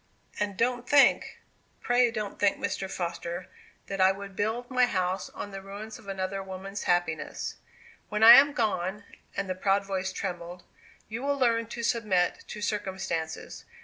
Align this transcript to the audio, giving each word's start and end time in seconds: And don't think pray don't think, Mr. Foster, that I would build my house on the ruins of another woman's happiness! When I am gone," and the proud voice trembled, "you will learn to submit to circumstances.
And 0.39 0.57
don't 0.57 0.89
think 0.89 1.41
pray 1.79 2.09
don't 2.09 2.39
think, 2.39 2.57
Mr. 2.57 2.89
Foster, 2.89 3.47
that 3.85 4.01
I 4.01 4.11
would 4.11 4.35
build 4.35 4.71
my 4.71 4.85
house 4.87 5.29
on 5.29 5.51
the 5.51 5.61
ruins 5.61 5.99
of 5.99 6.07
another 6.07 6.41
woman's 6.41 6.85
happiness! 6.85 7.57
When 8.09 8.23
I 8.23 8.31
am 8.37 8.53
gone," 8.53 9.03
and 9.37 9.47
the 9.47 9.53
proud 9.53 9.85
voice 9.85 10.11
trembled, 10.11 10.63
"you 11.07 11.21
will 11.21 11.37
learn 11.37 11.67
to 11.67 11.83
submit 11.83 12.43
to 12.47 12.61
circumstances. 12.63 13.65